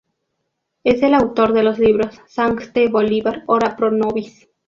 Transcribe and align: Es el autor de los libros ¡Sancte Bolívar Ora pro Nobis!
Es 0.83 1.03
el 1.03 1.13
autor 1.13 1.53
de 1.53 1.61
los 1.61 1.77
libros 1.77 2.21
¡Sancte 2.25 2.87
Bolívar 2.89 3.43
Ora 3.45 3.75
pro 3.77 3.91
Nobis! 3.91 4.49